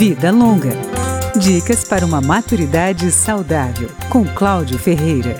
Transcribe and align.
Vida 0.00 0.30
Longa. 0.30 0.70
Dicas 1.36 1.84
para 1.84 2.06
uma 2.06 2.22
maturidade 2.22 3.12
saudável, 3.12 3.90
com 4.08 4.24
Cláudio 4.24 4.78
Ferreira. 4.78 5.38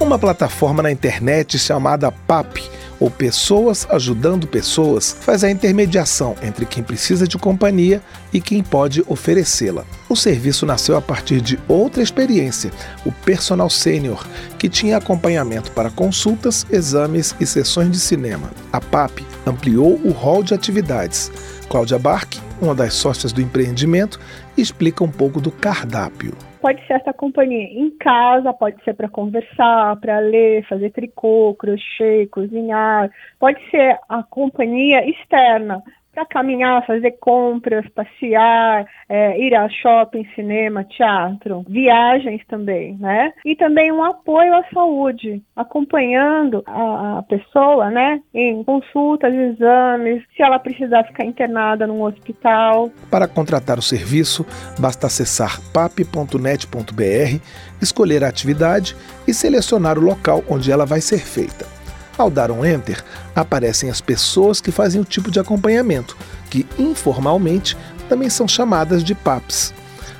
Uma 0.00 0.18
plataforma 0.18 0.82
na 0.82 0.90
internet 0.90 1.58
chamada 1.58 2.10
PAP 2.10 2.62
ou 3.02 3.10
Pessoas 3.10 3.84
Ajudando 3.90 4.46
Pessoas 4.46 5.16
faz 5.20 5.42
a 5.42 5.50
intermediação 5.50 6.36
entre 6.40 6.64
quem 6.64 6.84
precisa 6.84 7.26
de 7.26 7.36
companhia 7.36 8.00
e 8.32 8.40
quem 8.40 8.62
pode 8.62 9.02
oferecê-la. 9.08 9.84
O 10.08 10.14
serviço 10.14 10.64
nasceu 10.64 10.96
a 10.96 11.02
partir 11.02 11.40
de 11.40 11.58
outra 11.66 12.00
experiência, 12.00 12.70
o 13.04 13.10
Personal 13.10 13.68
Sênior, 13.68 14.24
que 14.56 14.68
tinha 14.68 14.98
acompanhamento 14.98 15.72
para 15.72 15.90
consultas, 15.90 16.64
exames 16.70 17.34
e 17.40 17.44
sessões 17.44 17.90
de 17.90 17.98
cinema. 17.98 18.52
A 18.72 18.80
PAP 18.80 19.18
ampliou 19.44 20.00
o 20.04 20.12
rol 20.12 20.44
de 20.44 20.54
atividades. 20.54 21.32
Cláudia 21.68 21.98
Barque, 21.98 22.40
uma 22.60 22.74
das 22.74 22.94
sócias 22.94 23.32
do 23.32 23.42
empreendimento, 23.42 24.20
explica 24.56 25.02
um 25.02 25.10
pouco 25.10 25.40
do 25.40 25.50
cardápio 25.50 26.36
pode 26.62 26.86
ser 26.86 26.94
essa 26.94 27.12
companhia 27.12 27.64
em 27.64 27.90
casa, 27.90 28.54
pode 28.54 28.82
ser 28.84 28.94
para 28.94 29.08
conversar, 29.08 29.96
para 29.96 30.20
ler, 30.20 30.64
fazer 30.68 30.90
tricô, 30.90 31.56
crochê, 31.58 32.28
cozinhar, 32.28 33.10
pode 33.38 33.60
ser 33.68 33.98
a 34.08 34.22
companhia 34.22 35.04
externa, 35.10 35.82
para 36.14 36.26
caminhar, 36.26 36.86
fazer 36.86 37.12
compras, 37.12 37.86
passear, 37.94 38.86
é, 39.08 39.38
ir 39.40 39.54
a 39.54 39.68
shopping, 39.68 40.26
cinema, 40.34 40.84
teatro, 40.84 41.64
viagens 41.68 42.42
também, 42.48 42.96
né? 42.98 43.32
E 43.44 43.56
também 43.56 43.90
um 43.90 44.04
apoio 44.04 44.54
à 44.54 44.64
saúde, 44.72 45.42
acompanhando 45.56 46.62
a, 46.66 47.18
a 47.18 47.22
pessoa, 47.22 47.90
né, 47.90 48.20
em 48.34 48.62
consultas, 48.62 49.34
exames, 49.34 50.22
se 50.36 50.42
ela 50.42 50.58
precisar 50.58 51.04
ficar 51.04 51.24
internada 51.24 51.86
num 51.86 52.02
hospital. 52.02 52.90
Para 53.10 53.26
contratar 53.26 53.78
o 53.78 53.82
serviço, 53.82 54.44
basta 54.78 55.06
acessar 55.06 55.60
pap.net.br, 55.72 57.40
escolher 57.80 58.24
a 58.24 58.28
atividade 58.28 58.94
e 59.26 59.32
selecionar 59.32 59.98
o 59.98 60.02
local 60.02 60.42
onde 60.48 60.70
ela 60.70 60.84
vai 60.84 61.00
ser 61.00 61.18
feita. 61.18 61.81
Ao 62.16 62.30
dar 62.30 62.50
um 62.50 62.64
Enter, 62.64 63.02
aparecem 63.34 63.90
as 63.90 64.00
pessoas 64.00 64.60
que 64.60 64.70
fazem 64.70 65.00
o 65.00 65.04
tipo 65.04 65.30
de 65.30 65.40
acompanhamento, 65.40 66.16
que 66.50 66.66
informalmente 66.78 67.76
também 68.08 68.28
são 68.28 68.46
chamadas 68.46 69.02
de 69.02 69.14
PAPs. 69.14 69.72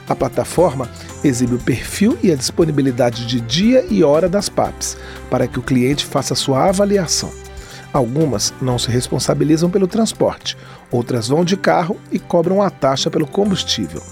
A 0.08 0.16
plataforma 0.16 0.88
exibe 1.22 1.54
o 1.54 1.58
perfil 1.58 2.18
e 2.22 2.32
a 2.32 2.36
disponibilidade 2.36 3.26
de 3.26 3.40
dia 3.40 3.84
e 3.88 4.02
hora 4.02 4.28
das 4.28 4.48
PAPs, 4.48 4.96
para 5.30 5.46
que 5.46 5.58
o 5.58 5.62
cliente 5.62 6.04
faça 6.04 6.34
sua 6.34 6.68
avaliação. 6.68 7.30
Algumas 7.92 8.54
não 8.60 8.78
se 8.78 8.90
responsabilizam 8.90 9.68
pelo 9.70 9.86
transporte, 9.86 10.56
outras 10.90 11.28
vão 11.28 11.44
de 11.44 11.56
carro 11.56 11.98
e 12.10 12.18
cobram 12.18 12.62
a 12.62 12.70
taxa 12.70 13.10
pelo 13.10 13.26
combustível. 13.26 14.02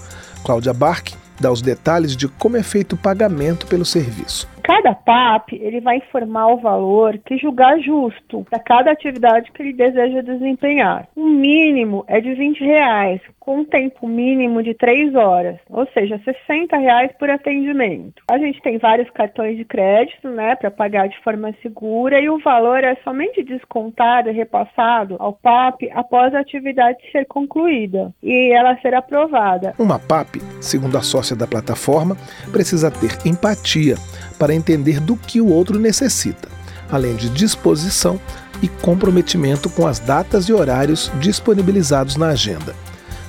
Cláudia 0.43 0.73
Barque 0.73 1.15
dá 1.39 1.51
os 1.51 1.61
detalhes 1.61 2.15
de 2.15 2.27
como 2.27 2.57
é 2.57 2.63
feito 2.63 2.93
o 2.93 2.97
pagamento 2.97 3.65
pelo 3.65 3.83
serviço. 3.83 4.47
Cada 4.71 4.95
PAP 4.95 5.51
ele 5.51 5.81
vai 5.81 5.97
informar 5.97 6.47
o 6.47 6.61
valor 6.61 7.17
que 7.25 7.37
julgar 7.37 7.77
justo 7.81 8.45
para 8.49 8.57
cada 8.57 8.89
atividade 8.89 9.51
que 9.51 9.61
ele 9.61 9.73
deseja 9.73 10.21
desempenhar. 10.21 11.09
O 11.13 11.25
mínimo 11.25 12.05
é 12.07 12.21
de 12.21 12.33
20 12.33 12.63
reais, 12.63 13.19
com 13.37 13.57
um 13.57 13.65
tempo 13.65 14.07
mínimo 14.07 14.63
de 14.63 14.73
3 14.73 15.13
horas, 15.13 15.57
ou 15.69 15.85
seja, 15.87 16.21
60 16.23 16.77
reais 16.77 17.11
por 17.19 17.29
atendimento. 17.29 18.23
A 18.31 18.37
gente 18.37 18.61
tem 18.61 18.77
vários 18.77 19.09
cartões 19.09 19.57
de 19.57 19.65
crédito, 19.65 20.29
né, 20.29 20.55
para 20.55 20.71
pagar 20.71 21.09
de 21.09 21.19
forma 21.21 21.53
segura 21.61 22.21
e 22.21 22.29
o 22.29 22.39
valor 22.39 22.81
é 22.81 22.95
somente 23.03 23.43
descontado 23.43 24.29
e 24.29 24.31
repassado 24.31 25.17
ao 25.19 25.33
PAP 25.33 25.89
após 25.93 26.33
a 26.33 26.39
atividade 26.39 26.97
ser 27.11 27.25
concluída 27.25 28.13
e 28.23 28.53
ela 28.53 28.77
ser 28.77 28.93
aprovada. 28.93 29.73
Uma 29.77 29.99
PAP, 29.99 30.35
segundo 30.61 30.97
a 30.97 31.01
sócia 31.01 31.35
da 31.35 31.45
plataforma, 31.45 32.15
precisa 32.53 32.89
ter 32.89 33.17
empatia 33.27 33.95
para 34.41 34.55
entender 34.55 34.99
do 34.99 35.15
que 35.15 35.39
o 35.39 35.49
outro 35.49 35.77
necessita, 35.77 36.49
além 36.89 37.15
de 37.15 37.29
disposição 37.29 38.19
e 38.59 38.67
comprometimento 38.67 39.69
com 39.69 39.85
as 39.85 39.99
datas 39.99 40.45
e 40.45 40.53
horários 40.53 41.11
disponibilizados 41.19 42.15
na 42.15 42.29
agenda. 42.29 42.73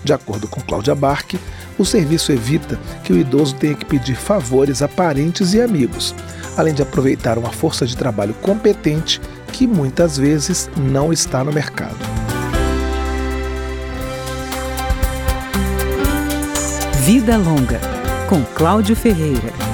De 0.03 0.15
acordo 0.15 0.49
com 0.49 0.63
Cláudia 0.63 0.95
Barque, 0.95 1.39
o 1.79 1.85
serviço 1.85 2.33
evita 2.33 2.81
que 3.05 3.13
o 3.13 3.19
idoso 3.19 3.55
tenha 3.57 3.75
que 3.75 3.85
pedir 3.85 4.17
favores 4.17 4.81
a 4.81 4.89
parentes 4.89 5.53
e 5.53 5.61
amigos, 5.61 6.15
além 6.57 6.73
de 6.73 6.81
aproveitar 6.81 7.37
uma 7.37 7.53
força 7.53 7.87
de 7.87 7.95
trabalho 7.95 8.33
competente 8.41 9.21
que 9.53 9.67
muitas 9.67 10.17
vezes 10.17 10.71
não 10.79 11.13
está 11.13 11.45
no 11.45 11.53
mercado. 11.53 11.99
Vida 17.05 17.37
Longa, 17.37 17.81
com 18.31 18.43
Cláudio 18.55 18.97
Ferreira. 18.97 19.72